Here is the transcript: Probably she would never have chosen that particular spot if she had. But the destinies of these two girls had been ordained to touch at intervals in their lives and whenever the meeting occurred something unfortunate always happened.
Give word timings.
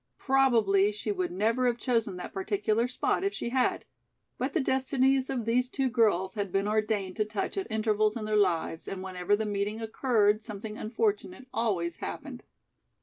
Probably 0.17 0.91
she 0.91 1.11
would 1.11 1.31
never 1.31 1.67
have 1.67 1.77
chosen 1.77 2.17
that 2.17 2.33
particular 2.33 2.87
spot 2.87 3.23
if 3.23 3.35
she 3.35 3.49
had. 3.49 3.85
But 4.39 4.53
the 4.53 4.59
destinies 4.59 5.29
of 5.29 5.45
these 5.45 5.69
two 5.69 5.89
girls 5.91 6.33
had 6.33 6.51
been 6.51 6.67
ordained 6.67 7.17
to 7.17 7.25
touch 7.25 7.55
at 7.55 7.71
intervals 7.71 8.17
in 8.17 8.25
their 8.25 8.35
lives 8.35 8.87
and 8.87 9.03
whenever 9.03 9.35
the 9.35 9.45
meeting 9.45 9.79
occurred 9.79 10.41
something 10.41 10.75
unfortunate 10.75 11.45
always 11.53 11.97
happened. 11.97 12.41